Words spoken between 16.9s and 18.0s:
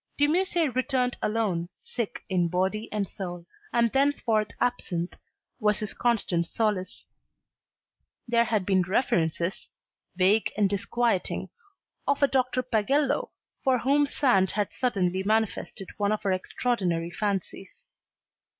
fancies.